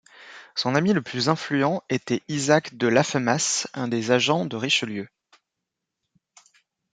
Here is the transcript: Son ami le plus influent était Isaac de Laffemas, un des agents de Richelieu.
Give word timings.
Son 0.55 0.73
ami 0.73 0.93
le 0.93 1.03
plus 1.03 1.29
influent 1.29 1.83
était 1.89 2.23
Isaac 2.27 2.75
de 2.75 2.87
Laffemas, 2.87 3.67
un 3.75 3.87
des 3.87 4.09
agents 4.09 4.47
de 4.47 4.55
Richelieu. 4.55 5.07